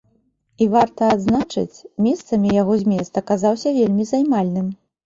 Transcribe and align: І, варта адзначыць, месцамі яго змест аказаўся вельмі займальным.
І, 0.63 0.67
варта 0.75 1.09
адзначыць, 1.17 1.79
месцамі 2.07 2.57
яго 2.61 2.81
змест 2.83 3.13
аказаўся 3.25 3.79
вельмі 3.79 4.13
займальным. 4.15 4.67